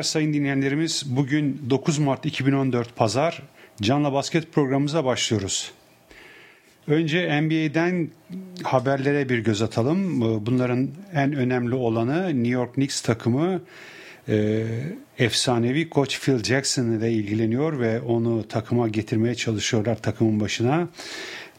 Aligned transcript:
günler 0.00 0.08
sayın 0.08 0.32
dinleyenlerimiz. 0.32 1.04
Bugün 1.06 1.62
9 1.70 1.98
Mart 1.98 2.26
2014 2.26 2.96
Pazar 2.96 3.42
Canla 3.80 4.12
Basket 4.12 4.52
programımıza 4.52 5.04
başlıyoruz. 5.04 5.72
Önce 6.86 7.40
NBA'den 7.42 8.08
haberlere 8.62 9.28
bir 9.28 9.38
göz 9.38 9.62
atalım. 9.62 10.20
Bunların 10.46 10.88
en 11.14 11.32
önemli 11.32 11.74
olanı 11.74 12.26
New 12.28 12.48
York 12.48 12.74
Knicks 12.74 13.00
takımı 13.00 13.62
e, 14.28 14.64
efsanevi 15.18 15.88
koç 15.88 16.20
Phil 16.20 16.44
Jackson 16.44 16.92
ile 16.92 17.12
ilgileniyor 17.12 17.80
ve 17.80 18.00
onu 18.00 18.48
takıma 18.48 18.88
getirmeye 18.88 19.34
çalışıyorlar 19.34 20.02
takımın 20.02 20.40
başına. 20.40 20.88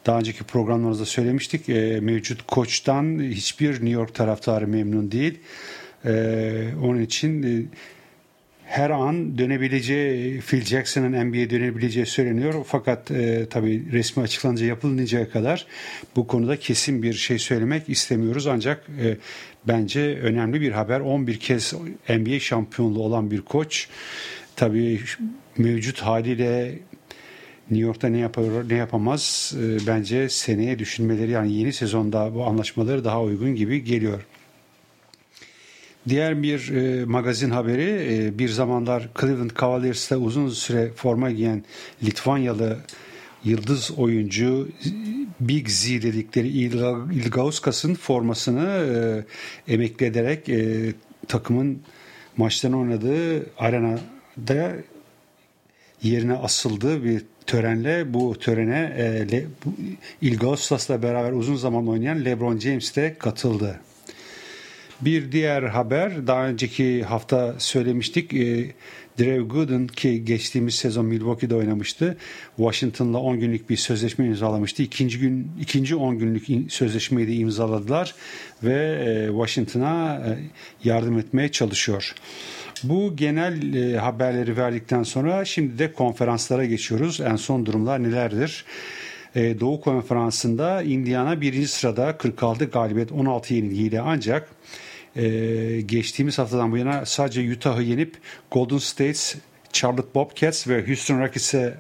Daha 0.06 0.20
önceki 0.20 0.44
programlarımızda 0.44 1.06
söylemiştik. 1.06 1.70
E, 1.70 2.00
mevcut 2.02 2.48
koçtan 2.48 3.20
hiçbir 3.20 3.72
New 3.72 3.90
York 3.90 4.16
taraftarı 4.16 4.68
memnun 4.68 5.12
değil. 5.12 5.40
E, 6.06 6.14
onun 6.84 7.02
için 7.02 7.70
her 8.72 8.90
an 8.90 9.38
dönebileceği 9.38 10.40
Phil 10.40 10.66
Jackson'ın 10.66 11.26
NBA'ye 11.26 11.50
dönebileceği 11.50 12.06
söyleniyor. 12.06 12.66
Fakat 12.68 13.12
e, 13.12 13.46
tabii 13.50 13.92
resmi 13.92 14.24
açıklanınca 14.24 14.66
yapılıncaya 14.66 15.30
kadar 15.30 15.66
bu 16.16 16.28
konuda 16.28 16.60
kesin 16.60 17.04
bir 17.04 17.14
şey 17.14 17.40
söylemek 17.40 17.90
istemiyoruz. 17.90 18.48
Ancak 18.48 18.88
e, 19.04 19.18
bence 19.68 20.02
önemli 20.02 20.62
bir 20.62 20.72
haber. 20.72 21.00
11 21.00 21.40
kez 21.40 21.74
NBA 22.10 22.40
şampiyonluğu 22.40 23.04
olan 23.04 23.32
bir 23.32 23.42
koç. 23.42 23.88
Tabii 24.56 25.02
mevcut 25.58 26.00
haliyle 26.02 26.80
New 27.72 27.86
York'ta 27.86 28.08
ne 28.08 28.18
yapar 28.18 28.70
ne 28.70 28.76
yapamaz 28.76 29.54
e, 29.58 29.88
bence 29.88 30.30
seneye 30.30 30.80
düşünmeleri 30.80 31.32
yani 31.32 31.54
yeni 31.54 31.74
sezonda 31.74 32.36
bu 32.36 32.46
anlaşmaları 32.46 33.04
daha 33.04 33.22
uygun 33.22 33.56
gibi 33.56 33.84
geliyor. 33.84 34.26
Diğer 36.10 36.44
bir 36.44 36.70
e, 36.70 37.06
magazin 37.06 37.50
haberi 37.50 38.08
e, 38.14 38.40
bir 38.40 38.50
zamanlar 38.50 39.10
Cleveland 39.22 39.52
Cavaliers'te 39.62 40.16
uzun 40.18 40.50
süre 40.50 40.92
forma 40.96 41.32
giyen 41.32 41.64
Litvanyalı 42.04 42.78
yıldız 43.44 43.92
oyuncu 43.92 44.70
Big 45.40 45.68
Z 45.68 45.90
dedikleri 45.90 46.48
Ilgauskas'ın 46.48 47.96
formasını 47.96 48.68
e, 49.68 49.74
emekli 49.74 50.06
ederek 50.06 50.50
e, 50.50 50.94
takımın 51.28 51.82
maçlarını 52.38 52.80
oynadığı 52.80 53.46
arenada 53.58 54.72
yerine 56.04 56.34
asıldığı 56.34 57.04
bir 57.04 57.22
törenle 57.46 58.14
bu 58.14 58.40
törene 58.40 58.94
e, 58.98 59.32
Le, 59.32 59.46
Ilgaustas'la 60.22 61.04
beraber 61.04 61.32
uzun 61.32 61.56
zaman 61.56 61.88
oynayan 61.88 62.26
LeBron 62.26 62.60
James 62.60 62.96
de 62.96 63.16
katıldı. 63.20 63.80
Bir 65.02 65.32
diğer 65.32 65.64
haber 65.64 66.28
daha 66.28 66.48
önceki 66.48 67.04
hafta 67.04 67.56
söylemiştik. 67.58 68.34
E, 68.34 68.72
Drew 69.20 69.42
Gooden 69.42 69.88
ki 69.88 70.26
geçtiğimiz 70.26 70.76
sezon 70.76 71.06
Milwaukee'de 71.06 71.56
oynamıştı. 71.56 72.18
Washington'la 72.58 73.18
10 73.18 73.40
günlük 73.40 73.70
bir 73.70 73.78
sözleşme 73.78 74.26
imzalamıştı. 74.26 74.84
İkinci 74.84 75.20
gün 75.20 75.52
ikinci 75.62 75.96
10 75.96 76.20
günlük 76.20 76.72
sözleşmeyi 76.72 77.28
de 77.28 77.34
imzaladılar 77.34 78.16
ve 78.64 79.04
e, 79.06 79.28
Washington'a 79.28 80.16
e, 80.16 80.38
yardım 80.84 81.20
etmeye 81.20 81.52
çalışıyor. 81.52 82.16
Bu 82.84 83.16
genel 83.16 83.74
e, 83.74 83.98
haberleri 83.98 84.58
verdikten 84.58 85.04
sonra 85.04 85.46
şimdi 85.46 85.80
de 85.80 85.94
konferanslara 85.94 86.66
geçiyoruz. 86.66 87.22
En 87.22 87.36
son 87.36 87.66
durumlar 87.66 88.04
nelerdir? 88.04 88.66
E, 89.36 89.60
Doğu 89.60 89.82
Konferansı'nda 89.82 90.82
Indiana 90.84 91.42
birinci 91.42 91.68
sırada 91.68 92.18
46 92.18 92.66
galibiyet 92.66 93.12
16 93.12 93.54
yenilgiyle 93.54 94.02
ancak 94.02 94.50
e, 95.16 95.82
geçtiğimiz 95.82 96.38
haftadan 96.38 96.72
bu 96.72 96.78
yana 96.78 97.06
sadece 97.06 97.52
Utah'ı 97.54 97.84
yenip 97.84 98.18
Golden 98.52 98.78
State, 98.78 99.20
Charlotte 99.74 100.16
Bobcats 100.16 100.68
ve 100.68 100.88
Houston 100.88 101.20
Rockets'e 101.20 101.78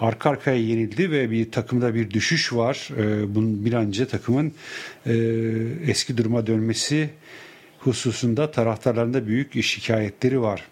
arka 0.00 0.30
arkaya 0.30 0.58
yenildi 0.58 1.10
ve 1.10 1.30
bir 1.30 1.52
takımda 1.52 1.94
bir 1.94 2.10
düşüş 2.10 2.52
var. 2.52 2.88
E, 2.98 3.34
bunun 3.34 3.64
bir 3.64 3.72
an 3.72 3.86
önce 3.86 4.06
takımın 4.06 4.52
e, 5.06 5.14
eski 5.86 6.16
duruma 6.16 6.46
dönmesi 6.46 7.10
hususunda 7.78 8.50
taraftarlarında 8.50 9.26
büyük 9.26 9.62
şikayetleri 9.62 10.40
var. 10.40 10.64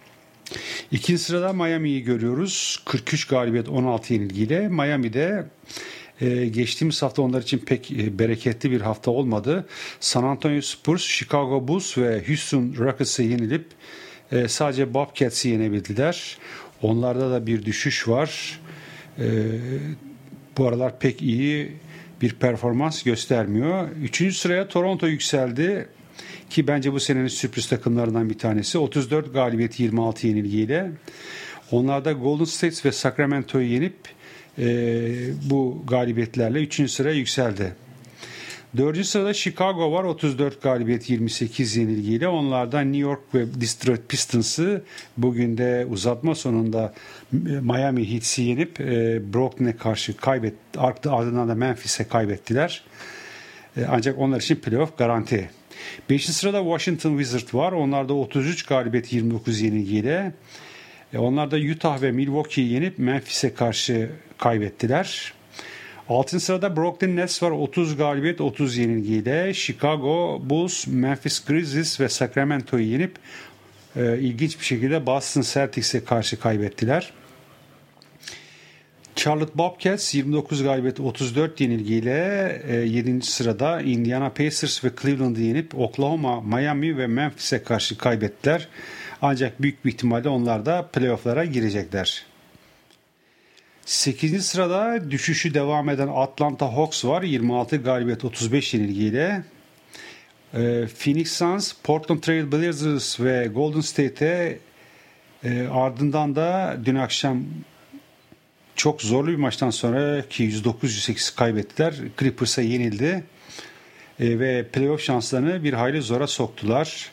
İkinci 0.90 1.22
sırada 1.22 1.52
Miami'yi 1.52 2.02
görüyoruz. 2.02 2.82
43 2.84 3.26
galibiyet 3.26 3.68
16 3.68 4.14
yenilgiyle. 4.14 4.68
Miami'de 4.68 5.46
ee, 6.22 6.46
geçtiğimiz 6.46 7.02
hafta 7.02 7.22
onlar 7.22 7.42
için 7.42 7.58
pek 7.58 7.92
e, 7.92 8.18
bereketli 8.18 8.70
bir 8.70 8.80
hafta 8.80 9.10
olmadı. 9.10 9.66
San 10.00 10.24
Antonio 10.24 10.60
Spurs, 10.60 11.02
Chicago 11.02 11.68
Bulls 11.68 11.98
ve 11.98 12.22
Houston 12.26 12.74
Rockets'ı 12.78 13.22
yenilip 13.22 13.66
e, 14.32 14.48
sadece 14.48 14.94
Bobcats'i 14.94 15.48
yenebildiler. 15.48 16.38
Onlarda 16.82 17.30
da 17.30 17.46
bir 17.46 17.64
düşüş 17.64 18.08
var. 18.08 18.60
E, 19.18 19.24
bu 20.58 20.68
aralar 20.68 20.98
pek 20.98 21.22
iyi 21.22 21.72
bir 22.22 22.32
performans 22.32 23.02
göstermiyor. 23.02 23.88
Üçüncü 23.90 24.34
sıraya 24.34 24.68
Toronto 24.68 25.06
yükseldi 25.06 25.88
ki 26.50 26.66
bence 26.66 26.92
bu 26.92 27.00
senenin 27.00 27.28
sürpriz 27.28 27.66
takımlarından 27.66 28.30
bir 28.30 28.38
tanesi. 28.38 28.78
34 28.78 29.34
galibiyet 29.34 29.80
26 29.80 30.26
yenilgiyle. 30.26 30.90
Onlar 31.70 32.04
da 32.04 32.12
Golden 32.12 32.44
State 32.44 32.88
ve 32.88 32.92
Sacramento'yu 32.92 33.72
yenip 33.72 33.96
bu 35.50 35.82
galibiyetlerle 35.86 36.62
3. 36.62 36.90
sıraya 36.90 37.14
yükseldi. 37.14 37.72
4. 38.76 39.06
sırada 39.06 39.34
Chicago 39.34 39.92
var 39.92 40.04
34 40.04 40.62
galibiyet 40.62 41.10
28 41.10 41.76
yenilgiyle. 41.76 42.28
Onlardan 42.28 42.92
New 42.92 42.98
York 42.98 43.20
ve 43.34 43.60
Detroit 43.60 44.08
Pistons'ı 44.08 44.82
bugün 45.16 45.58
de 45.58 45.86
uzatma 45.90 46.34
sonunda 46.34 46.94
Miami 47.60 48.12
Heat'i 48.12 48.42
yenip 48.42 48.80
e, 48.80 49.22
Brooklyn'e 49.34 49.76
karşı 49.76 50.16
kaybetti. 50.16 50.78
Ardından 50.78 51.48
da 51.48 51.54
Memphis'e 51.54 52.04
kaybettiler. 52.04 52.84
E, 53.76 53.84
ancak 53.88 54.18
onlar 54.18 54.40
için 54.40 54.56
playoff 54.56 54.98
garanti. 54.98 55.50
5. 56.10 56.26
sırada 56.26 56.62
Washington 56.62 57.18
Wizards 57.18 57.54
var. 57.54 57.72
Onlarda 57.72 58.14
33 58.14 58.62
galibiyet 58.62 59.12
29 59.12 59.60
yenilgiyle. 59.60 60.32
E, 61.12 61.18
onlar 61.18 61.50
da 61.50 61.56
Utah 61.56 62.02
ve 62.02 62.12
Milwaukee'yi 62.12 62.72
yenip 62.72 62.98
Memphis'e 62.98 63.54
karşı 63.54 64.10
kaybettiler. 64.42 65.32
Altın 66.08 66.38
sırada 66.38 66.76
Brooklyn 66.76 67.16
Nets 67.16 67.42
var 67.42 67.50
30 67.50 67.96
galibiyet 67.96 68.40
30 68.40 68.76
yenilgiyle. 68.76 69.54
Chicago 69.54 70.40
Bulls, 70.44 70.86
Memphis 70.86 71.44
Grizzlies 71.44 72.00
ve 72.00 72.08
Sacramento'yu 72.08 72.84
yenip 72.84 73.16
e, 73.96 74.18
ilginç 74.18 74.60
bir 74.60 74.64
şekilde 74.64 75.06
Boston 75.06 75.42
Celtics'e 75.42 76.04
karşı 76.04 76.40
kaybettiler. 76.40 77.12
Charlotte 79.16 79.58
Bobcats 79.58 80.14
29 80.14 80.62
galibiyet 80.62 81.00
34 81.00 81.60
yenilgiyle 81.60 82.62
e, 82.68 82.74
7. 82.74 83.22
sırada 83.22 83.80
Indiana 83.80 84.28
Pacers 84.28 84.84
ve 84.84 84.90
Cleveland'ı 85.02 85.40
yenip 85.40 85.78
Oklahoma, 85.78 86.40
Miami 86.40 86.98
ve 86.98 87.06
Memphis'e 87.06 87.62
karşı 87.62 87.98
kaybettiler. 87.98 88.68
Ancak 89.22 89.62
büyük 89.62 89.84
bir 89.84 89.90
ihtimalle 89.90 90.28
onlar 90.28 90.66
da 90.66 90.88
playofflara 90.92 91.44
girecekler. 91.44 92.31
8. 93.84 94.46
sırada 94.46 95.10
düşüşü 95.10 95.54
devam 95.54 95.88
eden 95.88 96.08
Atlanta 96.08 96.76
Hawks 96.76 97.04
var. 97.04 97.22
26 97.22 97.76
galibiyet 97.76 98.24
35 98.24 98.74
yenilgiyle. 98.74 99.44
Ee, 100.54 100.86
Phoenix 100.98 101.32
Suns, 101.32 101.72
Portland 101.82 102.20
Trail 102.20 102.52
Blazers 102.52 103.20
ve 103.20 103.46
Golden 103.54 103.80
State'e 103.80 104.58
e, 105.44 105.66
ardından 105.66 106.36
da 106.36 106.76
dün 106.84 106.94
akşam 106.94 107.44
çok 108.76 109.02
zorlu 109.02 109.30
bir 109.30 109.36
maçtan 109.36 109.70
sonra 109.70 110.28
ki 110.28 110.50
109-108 110.50 111.36
kaybettiler. 111.36 111.94
Clippers'a 112.18 112.62
yenildi. 112.62 113.24
E, 114.20 114.38
ve 114.38 114.66
playoff 114.72 115.02
şanslarını 115.02 115.64
bir 115.64 115.72
hayli 115.72 116.02
zora 116.02 116.26
soktular. 116.26 117.10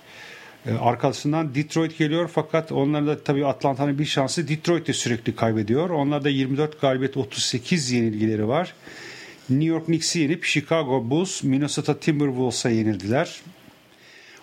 E, 0.70 0.74
arkasından 0.74 1.56
Detroit 1.56 1.98
geliyor 1.98 2.30
fakat 2.34 2.72
onların 2.72 3.08
da 3.08 3.24
tabii 3.24 3.46
Atlanta'nın 3.46 4.00
bir 4.00 4.06
şansı 4.06 4.48
Detroit 4.48 4.88
de 4.88 4.94
sürekli 4.94 5.36
kaybediyor. 5.36 5.90
Onlar 5.90 6.24
da 6.24 6.30
24 6.30 6.82
galibiyet 6.82 7.18
38 7.18 7.92
yenilgileri 7.92 8.48
var. 8.48 8.74
New 9.50 9.66
York 9.66 9.86
Knicks'i 9.86 10.20
yenip 10.20 10.46
Chicago 10.46 11.10
Bulls, 11.10 11.44
Minnesota 11.44 12.00
Timberwolves'a 12.00 12.70
yenildiler. 12.70 13.42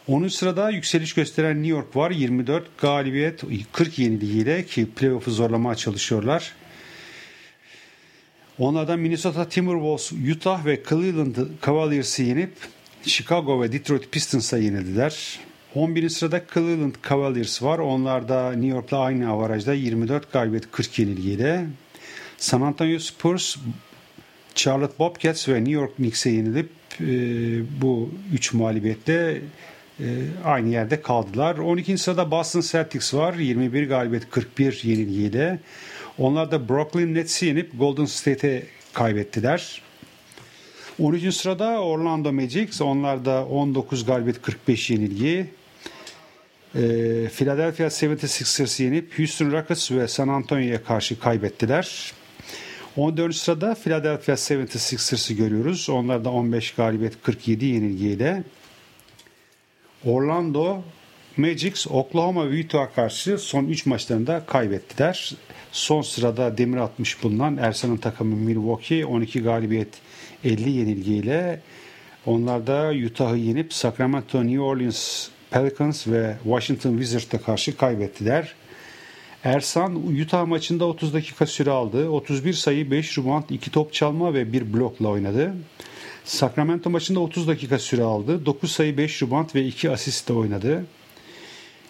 Onun 0.09 0.29
sırada 0.29 0.71
yükseliş 0.71 1.13
gösteren 1.13 1.57
New 1.57 1.69
York 1.69 1.97
var. 1.97 2.11
24 2.11 2.79
galibiyet 2.79 3.43
40 3.73 3.99
yenilgiyle 3.99 4.65
ki 4.67 4.87
playoff'u 4.97 5.31
zorlamaya 5.31 5.77
çalışıyorlar. 5.77 6.53
Onlardan 8.59 8.99
Minnesota 8.99 9.49
Timberwolves, 9.49 10.13
Utah 10.13 10.67
ve 10.67 10.83
Cleveland 10.89 11.37
Cavaliers'i 11.67 12.23
yenip 12.23 12.53
Chicago 13.03 13.63
ve 13.63 13.73
Detroit 13.73 14.13
Pistons'a 14.13 14.59
yenildiler. 14.59 15.39
11. 15.77 16.09
sırada 16.09 16.43
Cleveland 16.55 16.95
Cavaliers 17.09 17.63
var. 17.63 17.79
Onlar 17.79 18.29
da 18.29 18.53
New 18.53 18.67
York'la 18.67 18.99
aynı 18.99 19.31
avarajda 19.31 19.75
24 19.75 20.33
galibiyet 20.33 20.71
40 20.71 20.99
yenilgiyle. 20.99 21.67
San 22.39 22.61
Antonio 22.61 22.99
Spurs, 22.99 23.57
Charlotte 24.55 24.99
Bobcats 24.99 25.49
ve 25.49 25.55
New 25.55 25.73
York 25.73 25.97
Knicks'e 25.97 26.31
yenilip 26.31 26.71
e, 27.01 27.07
bu 27.81 28.11
3 28.33 28.53
mağlubiyetle 28.53 29.41
aynı 30.45 30.69
yerde 30.69 31.03
kaldılar. 31.03 31.59
12. 31.59 31.99
sırada 31.99 32.31
Boston 32.31 32.61
Celtics 32.61 33.15
var. 33.15 33.35
21 33.35 33.89
galibiyet 33.89 34.31
41 34.31 34.81
yenilgiyle. 34.85 35.59
Onlar 36.19 36.51
da 36.51 36.69
Brooklyn 36.69 37.15
Nets'i 37.15 37.47
yenip 37.47 37.79
Golden 37.79 38.05
State'e 38.05 38.63
kaybettiler. 38.93 39.83
13. 40.99 41.35
sırada 41.35 41.81
Orlando 41.81 42.33
Magic. 42.33 42.85
Onlar 42.85 43.25
da 43.25 43.47
19 43.47 44.07
galibiyet 44.07 44.43
45 44.43 44.91
yenilgi. 44.91 45.47
E, 46.77 47.29
Philadelphia 47.29 47.87
76ers 47.87 48.83
yenip 48.83 49.19
Houston 49.19 49.53
Rockets 49.53 49.93
ve 49.93 50.09
San 50.09 50.29
Antonio'ya 50.29 50.85
karşı 50.85 51.21
kaybettiler. 51.21 52.13
14. 52.97 53.35
sırada 53.35 53.75
Philadelphia 53.75 54.33
76ers'ı 54.33 55.35
görüyoruz. 55.35 55.91
Onlar 55.91 56.25
da 56.25 56.31
15 56.31 56.75
galibiyet 56.75 57.23
47 57.23 57.65
yenilgiyle. 57.65 58.43
Orlando 60.05 60.79
Magic 61.37 61.75
Oklahoma 61.91 62.45
Utah'a 62.45 62.93
karşı 62.93 63.39
son 63.39 63.65
3 63.65 63.87
maçlarında 63.87 64.47
kaybettiler. 64.47 65.35
Son 65.73 66.03
sırada 66.03 66.59
demir 66.59 66.77
atmış 66.77 67.23
bulunan 67.23 67.57
Ersan'ın 67.57 67.97
takımı 67.97 68.37
Milwaukee 68.37 69.07
12 69.07 69.43
galibiyet 69.43 69.89
50 70.45 70.71
yenilgiyle 70.71 71.61
onlar 72.27 72.67
da 72.67 72.93
Utah'ı 73.07 73.37
yenip 73.37 73.73
Sacramento, 73.73 74.45
New 74.45 74.61
Orleans 74.61 75.29
Pelicans 75.51 76.07
ve 76.07 76.37
Washington 76.43 76.91
Wizards'a 76.91 77.39
karşı 77.39 77.77
kaybettiler. 77.77 78.55
Ersan 79.45 79.97
Utah 79.97 80.47
maçında 80.47 80.85
30 80.85 81.15
dakika 81.15 81.47
süre 81.47 81.71
aldı. 81.71 82.11
31 82.11 82.53
sayı, 82.53 82.91
5 82.91 83.19
rebound, 83.19 83.45
2 83.51 83.71
top 83.71 83.93
çalma 83.93 84.35
ve 84.35 84.53
1 84.53 84.73
blokla 84.73 85.09
oynadı. 85.09 85.55
Sacramento 86.25 86.91
maçında 86.91 87.21
30 87.21 87.49
dakika 87.49 87.79
süre 87.79 88.03
aldı. 88.03 88.47
9 88.47 88.73
sayı, 88.73 88.97
5 88.97 89.23
rebound 89.23 89.55
ve 89.55 89.65
2 89.67 89.91
asistle 89.91 90.35
oynadı. 90.35 90.85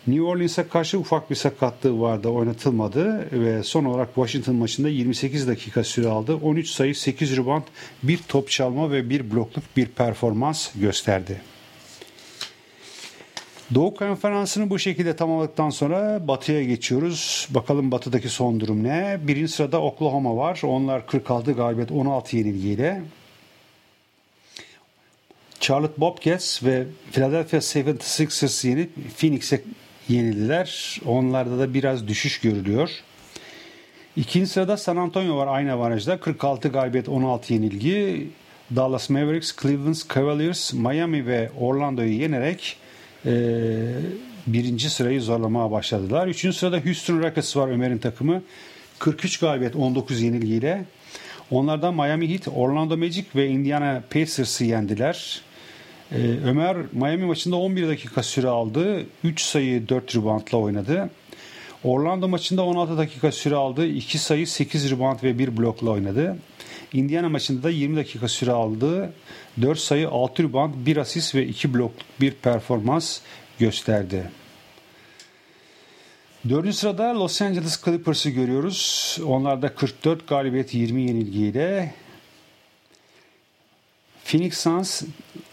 New 0.07 0.23
Orleans'a 0.23 0.69
karşı 0.69 0.99
ufak 0.99 1.31
bir 1.31 1.35
sakatlığı 1.35 2.01
vardı 2.01 2.29
oynatılmadı 2.29 3.29
ve 3.33 3.63
son 3.63 3.85
olarak 3.85 4.09
Washington 4.15 4.55
maçında 4.55 4.89
28 4.89 5.49
dakika 5.49 5.85
süre 5.85 6.09
aldı. 6.09 6.35
13 6.35 6.71
sayı 6.71 6.95
8 6.95 7.37
rebound 7.37 7.63
bir 8.03 8.19
top 8.29 8.51
çalma 8.51 8.91
ve 8.93 9.11
bir 9.11 9.31
blokluk 9.31 9.65
bir 9.77 9.87
performans 9.87 10.69
gösterdi. 10.75 11.41
Doğu 13.75 13.95
Konferansı'nı 13.95 14.71
bu 14.71 14.79
şekilde 14.79 15.17
tamamladıktan 15.17 15.71
sonra 15.71 16.29
Batı'ya 16.29 16.65
geçiyoruz. 16.65 17.49
Bakalım 17.51 17.91
Batı'daki 17.91 18.29
son 18.29 18.61
durum 18.61 18.85
ne? 18.85 19.19
Birinci 19.23 19.53
sırada 19.53 19.83
Oklahoma 19.83 20.37
var. 20.37 20.61
Onlar 20.65 21.07
46 21.07 21.53
galibiyet 21.53 21.93
16 21.93 22.37
yenilgiyle. 22.37 23.03
Charlotte 25.61 26.01
Bobcats 26.01 26.63
ve 26.63 26.85
Philadelphia 27.13 27.57
76ers 27.57 28.69
yenip 28.69 28.91
Phoenix'e 29.17 29.63
yenildiler. 30.09 31.01
Onlarda 31.07 31.59
da 31.59 31.75
biraz 31.75 32.09
düşüş 32.09 32.41
görülüyor. 32.41 32.91
İkinci 34.17 34.47
sırada 34.47 34.77
San 34.77 34.97
Antonio 34.97 35.37
var 35.37 35.47
aynı 35.47 35.73
avarajda. 35.73 36.21
46 36.21 36.69
galibiyet 36.69 37.09
16 37.09 37.53
yenilgi. 37.53 38.29
Dallas 38.77 39.11
Mavericks, 39.11 39.57
Cleveland 39.63 39.97
Cavaliers, 40.15 40.73
Miami 40.73 41.27
ve 41.27 41.51
Orlando'yu 41.61 42.13
yenerek 42.13 42.77
birinci 44.47 44.91
sırayı 44.91 45.23
zorlamaya 45.23 45.71
başladılar. 45.71 46.27
Üçüncü 46.27 46.57
sırada 46.57 46.79
Houston 46.79 47.23
Rockets 47.23 47.57
var 47.57 47.69
Ömer'in 47.69 47.99
takımı. 47.99 48.43
43 48.99 49.39
galibiyet 49.39 49.77
19 49.77 50.21
yenilgiyle. 50.21 50.85
Onlardan 51.51 51.95
Miami 51.95 52.31
Heat, 52.31 52.49
Orlando 52.55 52.97
Magic 52.97 53.25
ve 53.35 53.47
Indiana 53.47 54.03
Pacers'ı 54.11 54.65
yendiler. 54.65 55.41
Ee, 56.13 56.17
Ömer 56.45 56.77
Miami 56.93 57.25
maçında 57.25 57.57
11 57.57 57.89
dakika 57.89 58.23
süre 58.23 58.49
aldı. 58.49 59.07
3 59.25 59.41
sayı 59.41 59.89
4 59.89 60.17
reboundla 60.17 60.59
oynadı. 60.59 61.11
Orlando 61.85 62.29
maçında 62.29 62.63
16 62.63 62.99
dakika 62.99 63.33
süre 63.33 63.55
aldı. 63.55 63.87
2 63.87 64.19
sayı 64.19 64.47
8 64.47 64.91
rebound 64.91 65.23
ve 65.23 65.39
1 65.39 65.57
blokla 65.57 65.91
oynadı. 65.91 66.37
Indiana 66.93 67.29
maçında 67.29 67.63
da 67.63 67.71
20 67.71 67.97
dakika 67.97 68.29
süre 68.29 68.53
aldı. 68.53 69.13
4 69.63 69.79
sayı 69.79 70.09
6 70.09 70.43
rebound 70.43 70.75
1 70.77 70.97
asist 70.97 71.35
ve 71.35 71.47
2 71.47 71.75
blokluk 71.75 72.07
bir 72.21 72.33
performans 72.33 73.21
gösterdi. 73.59 74.31
Dördüncü 76.49 76.77
sırada 76.77 77.21
Los 77.21 77.43
Angeles 77.43 77.85
Clippers'ı 77.85 78.31
görüyoruz. 78.31 79.19
Onlar 79.27 79.63
da 79.63 79.75
44 79.75 80.29
galibiyet 80.29 80.75
20 80.75 81.03
yenilgiyle 81.03 81.95
Phoenix 84.25 84.59
Suns, 84.59 85.03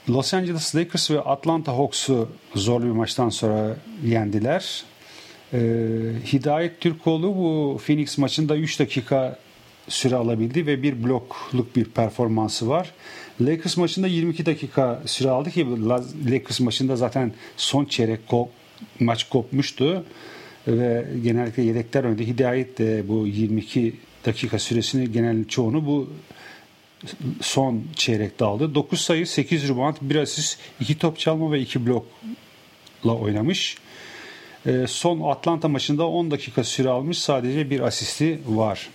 Los 0.10 0.34
Angeles 0.34 0.76
Lakers 0.76 1.12
ve 1.12 1.22
Atlanta 1.22 1.72
Hawks'u 1.78 2.30
zorlu 2.56 2.86
bir 2.86 2.92
maçtan 2.92 3.30
sonra 3.30 3.78
yendiler. 4.04 4.84
Ee, 5.54 5.60
Hidayet 6.34 6.82
Türkoğlu 6.82 7.36
bu 7.36 7.82
Phoenix 7.86 8.18
maçında 8.18 8.58
3 8.58 8.80
dakika 8.80 9.40
süre 9.88 10.16
alabildi 10.16 10.68
ve 10.68 10.84
bir 10.84 11.04
blokluk 11.04 11.76
bir 11.76 11.86
performansı 11.86 12.70
var. 12.70 12.92
Lakers 13.42 13.78
maçında 13.78 14.08
22 14.08 14.46
dakika 14.46 15.02
süre 15.06 15.30
aldı 15.30 15.52
ki 15.52 15.68
Lakers 16.32 16.60
maçında 16.60 16.96
zaten 16.96 17.34
son 17.58 17.86
çeyrek 17.86 18.28
kop, 18.28 18.50
maç 19.00 19.30
kopmuştu 19.30 20.04
ve 20.68 21.08
genellikle 21.24 21.64
yedekler 21.64 22.04
önde. 22.04 22.28
Hidayet 22.28 22.78
de 22.78 23.08
bu 23.08 23.28
22 23.28 23.94
dakika 24.26 24.60
süresini 24.60 25.12
genel 25.12 25.46
çoğunu 25.48 25.86
bu 25.86 26.10
son 27.42 27.84
çeyrekte 27.96 28.46
aldı. 28.46 28.76
9 28.76 29.02
sayı, 29.02 29.28
8 29.28 29.70
rebound, 29.70 29.96
1 30.02 30.16
asist, 30.16 30.60
2 30.80 30.98
top 30.98 31.20
çalma 31.20 31.52
ve 31.52 31.60
2 31.60 31.86
blokla 31.86 33.16
oynamış. 33.16 33.78
Ee, 34.66 34.86
son 34.88 35.22
Atlanta 35.22 35.68
maçında 35.68 36.08
10 36.08 36.32
dakika 36.32 36.64
süre 36.64 36.90
almış. 36.90 37.18
Sadece 37.18 37.70
bir 37.70 37.80
asisti 37.80 38.40
var. 38.46 38.90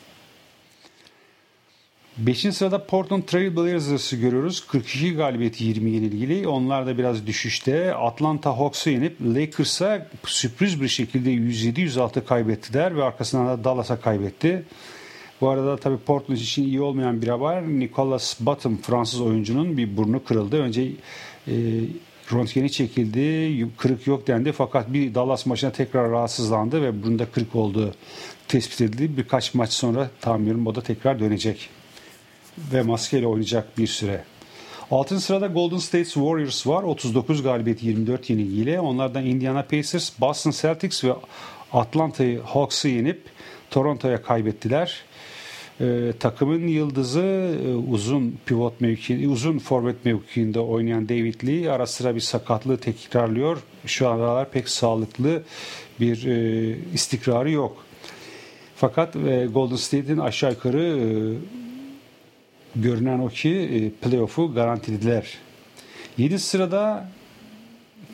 5. 2.18 2.38
sırada 2.38 2.86
Portland 2.86 3.22
Trail 3.22 3.56
Blazers'ı 3.56 4.16
görüyoruz. 4.16 4.66
42 4.66 5.14
galibiyeti 5.14 5.64
20 5.64 5.90
yenilgili. 5.90 6.48
Onlar 6.48 6.86
da 6.86 6.98
biraz 6.98 7.26
düşüşte. 7.26 7.94
Atlanta 7.94 8.58
Hawks'u 8.58 8.90
yenip 8.90 9.16
Lakers'a 9.20 10.06
sürpriz 10.24 10.82
bir 10.82 10.88
şekilde 10.88 11.30
107-106 11.30 12.24
kaybettiler 12.24 12.96
ve 12.96 13.04
arkasından 13.04 13.46
da 13.46 13.64
Dallas'a 13.64 14.00
kaybetti. 14.00 14.64
Bu 15.40 15.48
arada 15.48 15.76
tabii 15.76 15.98
Portland 15.98 16.38
için 16.38 16.62
iyi 16.62 16.80
olmayan 16.80 17.22
bir 17.22 17.28
haber. 17.28 17.62
Nicolas 17.62 18.40
Batum 18.40 18.76
Fransız 18.76 19.20
oyuncunun 19.20 19.76
bir 19.76 19.96
burnu 19.96 20.24
kırıldı. 20.24 20.62
Önce 20.62 20.82
e, 21.48 21.54
röntgeni 22.32 22.72
çekildi. 22.72 23.68
Kırık 23.76 24.06
yok 24.06 24.26
dendi. 24.26 24.52
Fakat 24.52 24.92
bir 24.92 25.14
Dallas 25.14 25.46
maçına 25.46 25.72
tekrar 25.72 26.10
rahatsızlandı 26.10 26.82
ve 26.82 27.02
burnunda 27.02 27.26
kırık 27.26 27.54
olduğu 27.56 27.94
tespit 28.48 28.80
edildi. 28.80 29.16
Birkaç 29.16 29.54
maç 29.54 29.72
sonra 29.72 30.10
tahminim 30.20 30.66
o 30.66 30.74
da 30.74 30.82
tekrar 30.82 31.20
dönecek. 31.20 31.70
Ve 32.72 32.82
maskeyle 32.82 33.26
oynayacak 33.26 33.78
bir 33.78 33.86
süre. 33.86 34.24
Altın 34.90 35.18
sırada 35.18 35.46
Golden 35.46 35.78
State 35.78 36.04
Warriors 36.04 36.66
var. 36.66 36.82
39 36.82 37.42
galibiyet 37.42 37.82
24 37.82 38.30
yenilgiyle. 38.30 38.80
Onlardan 38.80 39.26
Indiana 39.26 39.62
Pacers, 39.62 40.20
Boston 40.20 40.50
Celtics 40.50 41.04
ve 41.04 41.12
Atlanta 41.72 42.24
Hawks'ı 42.44 42.88
yenip 42.88 43.22
Toronto'ya 43.70 44.22
kaybettiler. 44.22 45.04
Ee, 45.80 46.12
takımın 46.20 46.66
yıldızı 46.66 47.20
e, 47.66 47.74
uzun 47.74 48.38
pivot 48.46 48.80
mevki, 48.80 49.28
uzun 49.28 49.58
forvet 49.58 50.04
mevkiinde 50.04 50.60
oynayan 50.60 51.08
David 51.08 51.46
Lee 51.46 51.70
ara 51.70 51.86
sıra 51.86 52.14
bir 52.14 52.20
sakatlığı 52.20 52.76
tekrarlıyor. 52.76 53.58
Şu 53.86 54.08
aralar 54.08 54.50
pek 54.50 54.68
sağlıklı 54.68 55.42
bir 56.00 56.26
e, 56.26 56.76
istikrarı 56.94 57.50
yok. 57.50 57.84
Fakat 58.76 59.16
e, 59.16 59.46
Golden 59.54 59.76
State'in 59.76 60.18
aşağı 60.18 60.50
yukarı 60.50 60.82
e, 60.82 61.06
görünen 62.76 63.18
o 63.18 63.28
ki 63.28 63.50
e, 63.50 63.90
playoff'u 63.90 64.54
garantilediler. 64.54 65.38
7 66.18 66.38
sırada 66.38 67.08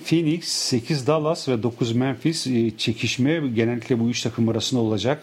Phoenix, 0.05 0.45
8 0.45 1.07
Dallas 1.07 1.49
ve 1.49 1.63
9 1.63 1.93
Memphis 1.93 2.47
e, 2.47 2.77
çekişme 2.77 3.43
genellikle 3.55 4.01
bu 4.01 4.09
üç 4.09 4.23
takım 4.23 4.49
arasında 4.49 4.81
olacak 4.81 5.23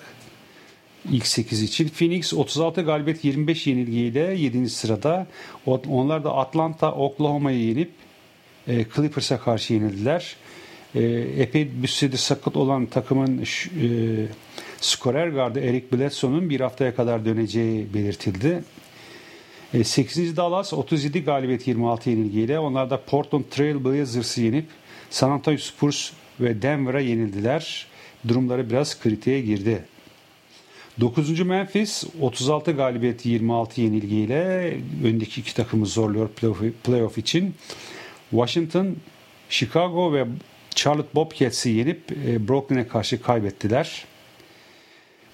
ilk 1.10 1.28
8 1.28 1.64
için. 1.64 1.88
Phoenix 1.88 2.34
36 2.34 2.82
galibiyet 2.82 3.26
25 3.26 3.68
yenilgiyle 3.68 4.20
7. 4.20 4.70
sırada. 4.70 5.28
Onlar 5.66 6.24
da 6.24 6.36
Atlanta, 6.36 6.92
Oklahoma'yı 6.92 7.60
yenip 7.60 7.92
e, 8.68 8.86
Clippers'a 8.96 9.40
karşı 9.40 9.74
yenildiler. 9.74 10.36
E, 10.96 11.04
epey 11.38 11.70
bir 11.84 11.88
süredir 11.88 12.18
sakat 12.18 12.58
olan 12.58 12.86
takımın 12.86 13.42
e, 13.42 13.46
skorer 14.82 15.28
gardı 15.28 15.60
Eric 15.60 15.86
Bledsoe'nun 15.92 16.50
bir 16.50 16.60
haftaya 16.60 16.96
kadar 16.96 17.26
döneceği 17.26 17.94
belirtildi. 17.94 18.64
8. 19.84 20.34
E, 20.34 20.36
Dallas 20.36 20.74
37 20.74 21.24
galibiyet 21.24 21.68
26 21.68 22.10
yenilgiyle. 22.10 22.60
Onlar 22.60 22.90
da 22.90 23.02
Portland 23.02 23.44
Trail 23.52 23.86
Blazers'ı 23.86 24.42
yenip 24.42 24.66
San 25.10 25.32
Antonio 25.32 25.58
Spurs 25.58 26.12
ve 26.40 26.62
Denver'a 26.62 27.00
yenildiler. 27.00 27.88
Durumları 28.28 28.70
biraz 28.70 29.00
kritiğe 29.00 29.42
girdi. 29.42 29.84
9. 31.00 31.40
Memphis 31.42 32.04
36 32.22 32.72
galibiyet 32.72 33.26
26 33.26 33.82
yenilgiyle 33.82 34.74
öndeki 35.04 35.42
iki 35.42 35.56
takımı 35.56 35.86
zorluyor 35.86 36.30
playoff, 36.84 37.18
için. 37.18 37.56
Washington 38.30 38.96
Chicago 39.50 40.14
ve 40.14 40.26
Charlotte 40.76 41.16
Bobcats'i 41.16 41.70
yenip 41.70 42.12
e, 42.28 42.48
Brooklyn'e 42.48 42.88
karşı 42.88 43.22
kaybettiler. 43.22 44.06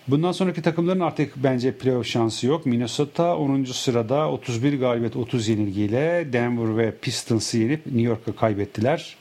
Bundan 0.08 0.32
sonraki 0.32 0.62
takımların 0.62 1.00
artık 1.00 1.34
bence 1.36 1.72
playoff 1.78 2.08
şansı 2.08 2.48
yok. 2.48 2.66
Minnesota 2.66 3.38
10. 3.38 3.64
sırada 3.64 4.32
31 4.32 4.80
galibiyet 4.80 5.16
30 5.16 5.48
yenilgiyle 5.48 6.28
Denver 6.34 6.78
ve 6.78 6.92
Pistons'ı 6.92 7.58
yenip 7.58 7.86
New 7.86 8.02
York'a 8.02 8.36
kaybettiler. 8.36 9.18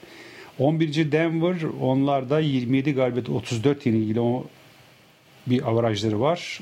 11. 0.59 1.13
Denver 1.13 1.57
onlar 1.81 2.31
da 2.31 2.41
27 2.41 2.93
galibiyet 2.93 3.29
34 3.29 3.87
yenilgiyle 3.87 4.21
bir 5.47 5.69
avarajları 5.69 6.21
var. 6.21 6.61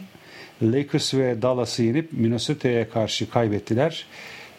Lakers 0.62 1.14
ve 1.14 1.42
Dallas'ı 1.42 1.82
yenip 1.82 2.12
Minnesota'ya 2.12 2.90
karşı 2.90 3.30
kaybettiler. 3.30 4.06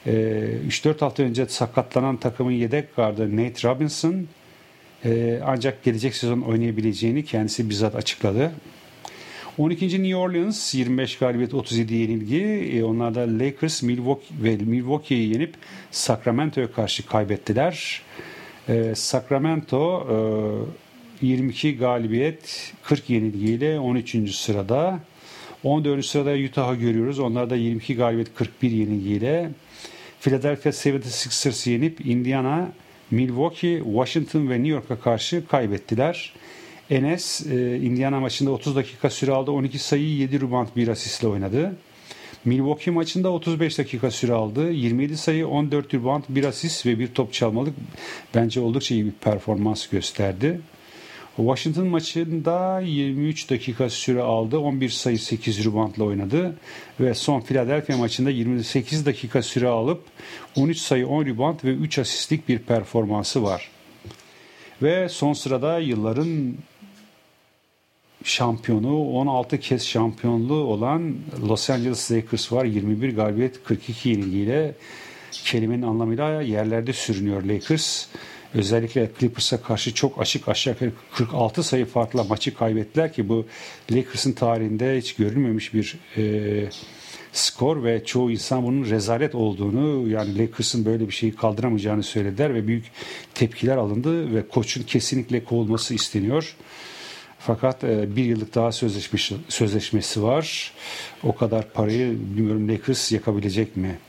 3-4 0.05 0.89
ee, 0.95 0.99
hafta 0.99 1.23
önce 1.23 1.45
sakatlanan 1.45 2.17
takımın 2.17 2.51
yedek 2.51 2.95
gardı 2.95 3.37
Nate 3.37 3.67
Robinson 3.67 4.27
e, 5.05 5.39
ancak 5.45 5.83
gelecek 5.83 6.15
sezon 6.15 6.41
oynayabileceğini 6.41 7.25
kendisi 7.25 7.69
bizzat 7.69 7.95
açıkladı. 7.95 8.51
12. 9.57 10.03
New 10.03 10.15
Orleans 10.15 10.75
25 10.75 11.17
galibiyet 11.17 11.53
37 11.53 11.93
yenilgi. 11.93 12.41
E, 12.73 12.83
onlar 12.83 13.15
da 13.15 13.21
Lakers 13.21 13.83
Milwaukee 13.83 14.35
ve 14.43 14.55
Milwaukee'yi 14.55 15.33
yenip 15.33 15.53
Sacramento'ya 15.91 16.71
karşı 16.71 17.05
kaybettiler. 17.05 18.01
Sacramento 18.95 20.07
22 21.21 21.77
galibiyet 21.77 22.73
40 22.83 23.09
yenilgiyle 23.09 23.79
13. 23.79 24.35
sırada. 24.35 24.99
14. 25.63 26.05
sırada 26.05 26.33
Utah'ı 26.33 26.75
görüyoruz. 26.75 27.19
Onlar 27.19 27.49
da 27.49 27.55
22 27.55 27.95
galibiyet 27.95 28.35
41 28.35 28.71
yenilgiyle 28.71 29.51
Philadelphia 30.25 30.69
76ers 30.69 31.69
yenip 31.69 32.05
Indiana, 32.05 32.71
Milwaukee, 33.11 33.81
Washington 33.83 34.49
ve 34.49 34.53
New 34.53 34.67
York'a 34.67 34.99
karşı 34.99 35.47
kaybettiler. 35.47 36.33
Enes 36.89 37.45
e, 37.51 37.77
Indiana 37.77 38.19
maçında 38.19 38.51
30 38.51 38.75
dakika 38.75 39.09
süre 39.09 39.31
aldı. 39.31 39.51
12 39.51 39.79
sayı 39.79 40.09
7 40.09 40.41
rebound 40.41 40.67
bir 40.75 40.87
asistle 40.87 41.27
oynadı. 41.27 41.75
Milwaukee 42.45 42.91
maçında 42.91 43.29
35 43.29 43.77
dakika 43.77 44.11
süre 44.11 44.33
aldı. 44.33 44.71
27 44.71 45.17
sayı 45.17 45.47
14 45.47 45.93
rebound 45.93 46.23
bir 46.29 46.43
asist 46.43 46.85
ve 46.85 46.99
bir 46.99 47.07
top 47.07 47.33
çalmalık 47.33 47.73
bence 48.35 48.59
oldukça 48.59 48.95
iyi 48.95 49.05
bir 49.05 49.11
performans 49.11 49.87
gösterdi. 49.87 50.61
Washington 51.35 51.87
maçında 51.87 52.79
23 52.79 53.49
dakika 53.49 53.89
süre 53.89 54.21
aldı. 54.21 54.59
11 54.59 54.89
sayı 54.89 55.19
8 55.19 55.65
reboundla 55.65 56.03
oynadı. 56.03 56.55
Ve 56.99 57.13
son 57.13 57.41
Philadelphia 57.41 57.97
maçında 57.97 58.29
28 58.29 59.05
dakika 59.05 59.41
süre 59.41 59.67
alıp 59.67 60.03
13 60.55 60.77
sayı 60.77 61.07
10 61.07 61.25
rebound 61.25 61.59
ve 61.63 61.69
3 61.69 61.99
asistlik 61.99 62.49
bir 62.49 62.59
performansı 62.59 63.43
var. 63.43 63.69
Ve 64.81 65.09
son 65.09 65.33
sırada 65.33 65.79
yılların 65.79 66.53
şampiyonu 68.23 69.09
16 69.09 69.59
kez 69.59 69.85
şampiyonluğu 69.87 70.63
olan 70.63 71.15
Los 71.47 71.69
Angeles 71.69 72.11
Lakers 72.11 72.51
var. 72.51 72.65
21 72.65 73.15
galibiyet 73.15 73.63
42 73.63 74.09
yenilgiyle 74.09 74.75
kelimenin 75.31 75.81
anlamıyla 75.81 76.41
yerlerde 76.41 76.93
sürünüyor 76.93 77.43
Lakers. 77.43 78.07
Özellikle 78.55 79.11
Clippers'a 79.19 79.61
karşı 79.61 79.93
çok 79.93 80.21
açık 80.21 80.47
aşağı 80.47 80.73
yukarı 80.73 80.91
46 81.13 81.63
sayı 81.63 81.85
farkla 81.85 82.23
maçı 82.23 82.53
kaybettiler 82.53 83.13
ki 83.13 83.29
bu 83.29 83.45
Lakers'ın 83.91 84.31
tarihinde 84.31 84.97
hiç 84.97 85.15
görülmemiş 85.15 85.73
bir 85.73 85.97
e, 86.17 86.69
skor 87.33 87.83
ve 87.83 88.05
çoğu 88.05 88.31
insan 88.31 88.63
bunun 88.63 88.85
rezalet 88.85 89.35
olduğunu 89.35 90.09
yani 90.09 90.37
Lakers'ın 90.37 90.85
böyle 90.85 91.07
bir 91.07 91.13
şeyi 91.13 91.35
kaldıramayacağını 91.35 92.03
söylediler 92.03 92.53
ve 92.53 92.67
büyük 92.67 92.85
tepkiler 93.33 93.77
alındı 93.77 94.35
ve 94.35 94.47
koçun 94.47 94.83
kesinlikle 94.83 95.43
kovulması 95.43 95.93
isteniyor. 95.93 96.55
Fakat 97.39 97.83
e, 97.83 98.15
bir 98.15 98.23
yıllık 98.23 98.55
daha 98.55 98.71
sözleşmesi, 98.71 99.35
sözleşmesi 99.49 100.23
var. 100.23 100.73
O 101.23 101.35
kadar 101.35 101.73
parayı 101.73 102.17
bilmiyorum 102.35 102.69
Lakers 102.69 103.11
yakabilecek 103.11 103.77
mi? 103.77 103.99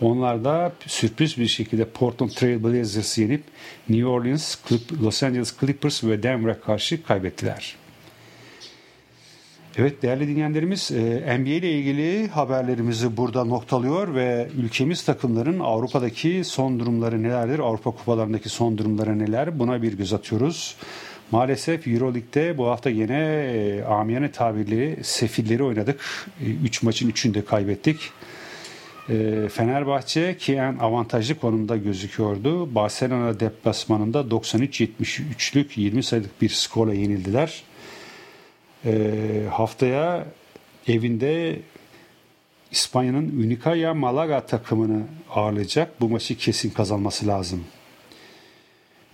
Onlar 0.00 0.44
da 0.44 0.72
sürpriz 0.86 1.38
bir 1.38 1.46
şekilde 1.46 1.84
Portland 1.84 2.30
Trail 2.30 2.64
Blazers'ı 2.64 3.20
yenip 3.20 3.42
New 3.88 4.06
Orleans, 4.06 4.56
Los 5.02 5.22
Angeles 5.22 5.58
Clippers 5.60 6.04
ve 6.04 6.22
Denver'a 6.22 6.60
karşı 6.60 7.02
kaybettiler. 7.02 7.76
Evet 9.76 10.02
değerli 10.02 10.28
dinleyenlerimiz 10.28 10.90
e, 10.90 11.38
NBA 11.38 11.50
ile 11.50 11.72
ilgili 11.72 12.28
haberlerimizi 12.28 13.16
burada 13.16 13.44
noktalıyor 13.44 14.14
ve 14.14 14.48
ülkemiz 14.62 15.04
takımların 15.04 15.60
Avrupa'daki 15.60 16.44
son 16.44 16.80
durumları 16.80 17.22
nelerdir? 17.22 17.58
Avrupa 17.58 17.90
kupalarındaki 17.90 18.48
son 18.48 18.78
durumları 18.78 19.18
neler? 19.18 19.58
Buna 19.58 19.82
bir 19.82 19.92
göz 19.92 20.12
atıyoruz. 20.12 20.76
Maalesef 21.30 21.88
Euroleague'de 21.88 22.58
bu 22.58 22.66
hafta 22.66 22.90
yine 22.90 23.18
e, 23.18 23.82
amiyane 23.84 24.32
tabirleri 24.32 24.98
sefilleri 25.02 25.62
oynadık. 25.62 26.00
3 26.64 26.82
e, 26.82 26.86
maçın 26.86 27.10
3'ünü 27.10 27.34
de 27.34 27.44
kaybettik. 27.44 27.96
E, 29.10 29.48
Fenerbahçe 29.48 30.36
ki 30.36 30.54
en 30.54 30.78
avantajlı 30.78 31.38
konumda 31.38 31.76
gözüküyordu. 31.76 32.74
Barcelona 32.74 33.40
deplasmanında 33.40 34.20
93-73'lük 34.20 35.66
20 35.76 36.02
sayılık 36.02 36.42
bir 36.42 36.48
skorla 36.48 36.94
yenildiler. 36.94 37.62
E, 38.84 38.92
haftaya 39.50 40.26
evinde 40.88 41.60
İspanya'nın 42.70 43.42
Unicaya 43.44 43.94
Malaga 43.94 44.46
takımını 44.46 45.02
ağırlayacak. 45.30 46.00
Bu 46.00 46.08
maçı 46.08 46.36
kesin 46.36 46.70
kazanması 46.70 47.26
lazım. 47.26 47.64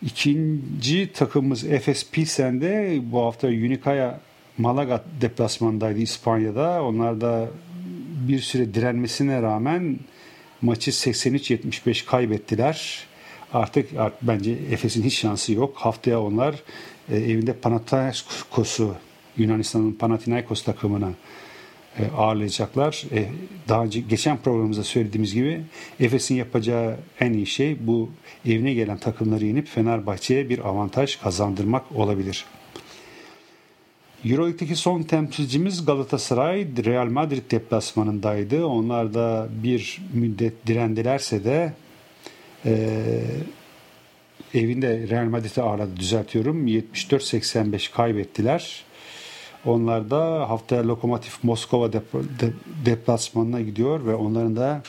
İkinci 0.02 1.12
takımımız 1.12 1.64
Efes 1.64 2.10
Pilsen'de 2.10 2.98
bu 3.02 3.20
hafta 3.20 3.48
Unicaya 3.48 4.20
Malaga 4.58 5.04
deplasmandaydı 5.20 5.98
İspanya'da. 5.98 6.82
Onlar 6.82 7.20
da 7.20 7.48
bir 8.28 8.40
süre 8.40 8.74
direnmesine 8.74 9.42
rağmen 9.42 9.98
maçı 10.62 10.90
83-75 10.90 12.06
kaybettiler. 12.06 13.06
Artık, 13.52 13.96
artık 13.98 14.22
bence 14.22 14.50
Efes'in 14.70 15.02
hiç 15.02 15.14
şansı 15.18 15.52
yok. 15.52 15.76
Haftaya 15.76 16.20
onlar 16.20 16.62
e, 17.08 17.16
evinde 17.16 17.52
Panathinaikos'u 17.52 18.94
Yunanistan'ın 19.36 19.92
Panathinaikos 19.92 20.62
takımına 20.62 21.10
e, 21.98 22.06
ağırlayacaklar. 22.16 23.04
E, 23.12 23.28
daha 23.68 23.84
önce 23.84 24.00
geçen 24.00 24.36
programımızda 24.36 24.84
söylediğimiz 24.84 25.34
gibi 25.34 25.60
Efes'in 26.00 26.34
yapacağı 26.34 26.96
en 27.20 27.32
iyi 27.32 27.46
şey 27.46 27.86
bu 27.86 28.10
evine 28.46 28.74
gelen 28.74 28.98
takımları 28.98 29.44
yenip 29.44 29.68
Fenerbahçe'ye 29.68 30.48
bir 30.48 30.58
avantaj 30.58 31.16
kazandırmak 31.16 31.92
olabilir. 31.94 32.44
Euroleague'deki 34.30 34.76
son 34.76 35.02
temsilcimiz 35.02 35.84
Galatasaray 35.84 36.66
Real 36.84 37.06
Madrid 37.06 37.50
deplasmanındaydı. 37.50 38.66
Onlar 38.66 39.14
da 39.14 39.48
bir 39.62 40.02
müddet 40.14 40.66
direndilerse 40.66 41.44
de 41.44 41.72
e, 42.64 43.02
evinde 44.54 45.08
Real 45.08 45.24
Madrid'i 45.24 45.62
ağırladı 45.62 45.96
düzeltiyorum. 45.96 46.66
74-85 46.68 47.92
kaybettiler. 47.92 48.84
Onlar 49.64 50.10
da 50.10 50.50
haftaya 50.50 50.88
Lokomotiv 50.88 51.32
Moskova 51.42 51.90
deplasmanına 52.86 53.60
gidiyor 53.60 54.06
ve 54.06 54.14
onların 54.14 54.56
da 54.56 54.82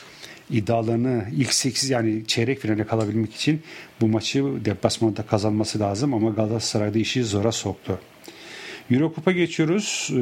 iddialarını 0.50 1.24
ilk 1.36 1.52
8 1.52 1.90
yani 1.90 2.26
çeyrek 2.26 2.58
finale 2.58 2.86
kalabilmek 2.86 3.34
için 3.34 3.62
bu 4.00 4.08
maçı 4.08 4.44
deplasmanda 4.64 5.22
kazanması 5.22 5.80
lazım 5.80 6.14
ama 6.14 6.30
Galatasaray'da 6.30 6.98
işi 6.98 7.24
zora 7.24 7.52
soktu. 7.52 7.98
Eurocup'a 8.90 9.32
geçiyoruz. 9.32 10.10
Ee, 10.12 10.16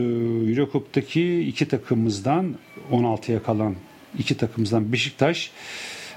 Eurocup'taki 0.50 1.40
iki 1.40 1.68
takımımızdan 1.68 2.54
16'ya 2.92 3.42
kalan 3.42 3.74
iki 4.18 4.36
takımımızdan 4.36 4.92
Beşiktaş 4.92 5.50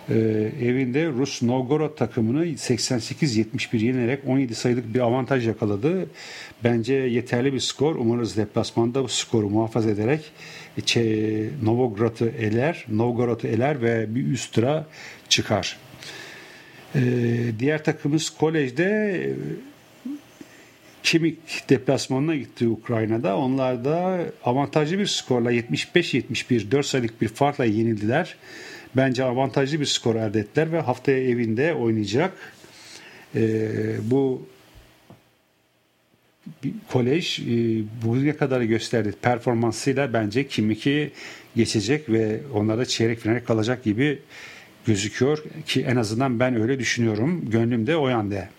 e, 0.09 0.15
evinde 0.61 1.07
Rus 1.07 1.41
Novgorod 1.41 1.97
takımını 1.97 2.45
88-71 2.45 3.77
yenerek 3.77 4.19
17 4.27 4.55
sayılık 4.55 4.93
bir 4.93 4.99
avantaj 4.99 5.47
yakaladı. 5.47 6.09
Bence 6.63 6.93
yeterli 6.93 7.53
bir 7.53 7.59
skor. 7.59 7.95
Umarız 7.95 8.37
deplasmanda 8.37 9.03
bu 9.03 9.07
skoru 9.07 9.49
muhafaza 9.49 9.89
ederek 9.89 10.31
Novgorod'u 11.63 12.25
eler, 12.25 12.85
Novgorod'u 12.89 13.47
eler 13.47 13.81
ve 13.81 14.15
bir 14.15 14.27
üst 14.27 14.53
tura 14.53 14.87
çıkar. 15.29 15.77
Ee, 16.95 17.01
diğer 17.59 17.83
takımımız 17.83 18.29
kolejde 18.29 19.29
Kimik 21.03 21.69
deplasmanına 21.69 22.35
gitti 22.35 22.67
Ukrayna'da. 22.67 23.37
Onlar 23.37 23.85
da 23.85 24.25
avantajlı 24.43 24.99
bir 24.99 25.05
skorla 25.05 25.53
75-71 25.53 26.71
4 26.71 26.85
sayılık 26.85 27.21
bir 27.21 27.27
farkla 27.27 27.65
yenildiler. 27.65 28.35
Bence 28.95 29.23
avantajlı 29.23 29.79
bir 29.79 29.85
skor 29.85 30.15
elde 30.15 30.39
ettiler 30.39 30.71
ve 30.71 30.79
haftaya 30.79 31.19
evinde 31.19 31.73
oynayacak. 31.73 32.33
Ee, 33.35 33.69
bu 34.01 34.47
kolej 36.87 37.39
e, 37.39 37.43
bugüne 38.03 38.37
kadar 38.37 38.61
gösterdiği 38.61 39.11
performansıyla 39.11 40.13
bence 40.13 40.47
Kimik'i 40.47 41.11
geçecek 41.55 42.09
ve 42.09 42.39
onlara 42.53 42.85
çeyrek 42.85 43.19
finale 43.19 43.43
kalacak 43.43 43.83
gibi 43.83 44.19
gözüküyor 44.85 45.43
ki 45.65 45.81
en 45.81 45.95
azından 45.95 46.39
ben 46.39 46.61
öyle 46.61 46.79
düşünüyorum. 46.79 47.49
Gönlüm 47.49 47.87
de 47.87 47.97
o 47.97 48.09
yönde. 48.09 48.49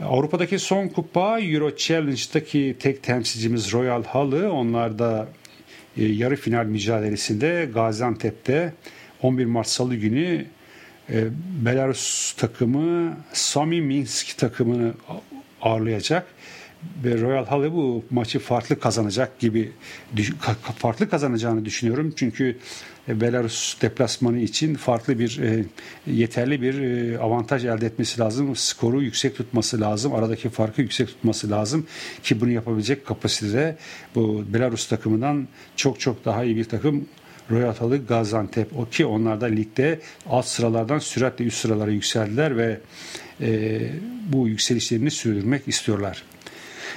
Avrupa'daki 0.00 0.58
son 0.58 0.88
kupa 0.88 1.40
Euro 1.40 1.76
Challenge'daki 1.76 2.76
tek 2.80 3.02
temsilcimiz 3.02 3.72
Royal 3.72 4.04
Halı. 4.04 4.52
Onlar 4.52 4.98
da 4.98 5.28
e, 5.96 6.04
yarı 6.04 6.36
final 6.36 6.66
mücadelesinde 6.66 7.68
Gaziantep'te 7.74 8.72
11 9.22 9.44
Mart 9.44 9.68
Salı 9.68 9.94
günü 9.94 10.46
e, 11.10 11.24
Belarus 11.64 12.32
takımı 12.32 13.16
Sami 13.32 13.80
Minsk 13.80 14.38
takımını 14.38 14.92
ağırlayacak 15.62 16.26
ve 17.04 17.20
Royal 17.20 17.46
Halle 17.46 17.72
bu 17.72 18.04
maçı 18.10 18.38
farklı 18.38 18.80
kazanacak 18.80 19.38
gibi 19.38 19.72
farklı 20.76 21.10
kazanacağını 21.10 21.64
düşünüyorum. 21.64 22.12
Çünkü 22.16 22.56
e, 23.08 23.20
Belarus 23.20 23.82
deplasmanı 23.82 24.38
için 24.38 24.74
farklı 24.74 25.18
bir 25.18 25.38
e, 25.38 25.64
yeterli 26.06 26.62
bir 26.62 26.80
e, 26.80 27.18
avantaj 27.18 27.64
elde 27.64 27.86
etmesi 27.86 28.20
lazım. 28.20 28.56
Skoru 28.56 29.02
yüksek 29.02 29.36
tutması 29.36 29.80
lazım. 29.80 30.14
Aradaki 30.14 30.48
farkı 30.48 30.82
yüksek 30.82 31.08
tutması 31.08 31.50
lazım 31.50 31.86
ki 32.22 32.40
bunu 32.40 32.50
yapabilecek 32.50 33.06
kapasitede 33.06 33.76
bu 34.14 34.44
Belarus 34.48 34.88
takımından 34.88 35.48
çok 35.76 36.00
çok 36.00 36.24
daha 36.24 36.44
iyi 36.44 36.56
bir 36.56 36.64
takım 36.64 37.08
Royal 37.50 37.76
Halle 37.76 37.96
Gaziantep. 37.96 38.78
O 38.78 38.88
ki 38.88 39.06
onlar 39.06 39.40
da 39.40 39.46
ligde 39.46 40.00
alt 40.26 40.46
sıralardan 40.46 40.98
süratle 40.98 41.44
üst 41.44 41.58
sıralara 41.58 41.90
yükseldiler 41.90 42.56
ve 42.56 42.80
bu 44.32 44.48
yükselişlerini 44.48 45.10
sürdürmek 45.10 45.68
istiyorlar. 45.68 46.22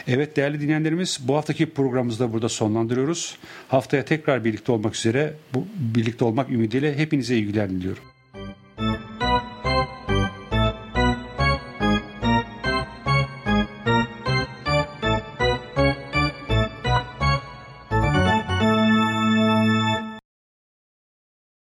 Evet 0.08 0.36
değerli 0.36 0.62
dinleyenlerimiz 0.62 1.20
bu 1.24 1.36
haftaki 1.36 1.70
programımızı 1.70 2.20
da 2.20 2.34
burada 2.34 2.50
sonlandırıyoruz. 2.50 3.38
Haftaya 3.68 4.06
tekrar 4.06 4.46
birlikte 4.46 4.72
olmak 4.72 4.96
üzere 4.96 5.34
bu 5.54 5.66
birlikte 5.76 6.26
olmak 6.26 6.50
ümidiyle 6.50 6.98
hepinize 6.98 7.36
iyi 7.36 7.46
günler 7.46 7.70
diliyorum. 7.70 8.04